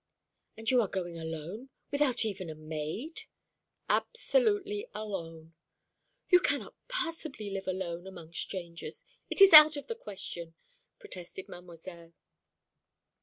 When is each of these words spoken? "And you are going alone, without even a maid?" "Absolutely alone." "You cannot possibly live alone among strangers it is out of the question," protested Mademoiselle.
"And 0.57 0.67
you 0.71 0.81
are 0.81 0.87
going 0.87 1.19
alone, 1.19 1.69
without 1.91 2.25
even 2.25 2.49
a 2.49 2.55
maid?" 2.55 3.21
"Absolutely 3.87 4.87
alone." 4.95 5.53
"You 6.27 6.39
cannot 6.39 6.73
possibly 6.87 7.51
live 7.51 7.67
alone 7.67 8.07
among 8.07 8.33
strangers 8.33 9.03
it 9.29 9.41
is 9.41 9.53
out 9.53 9.75
of 9.77 9.85
the 9.85 9.93
question," 9.93 10.55
protested 10.97 11.47
Mademoiselle. 11.47 12.15